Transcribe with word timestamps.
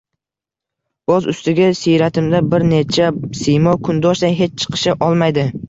Boz 1.11 1.27
ustiga 1.33 1.67
siyratimda 1.81 2.41
bir 2.55 2.67
necha 2.71 3.13
siymo 3.43 3.77
kundoshday 3.91 4.37
hech 4.43 4.59
chiqisha 4.67 4.99
olmaydi. 5.11 5.49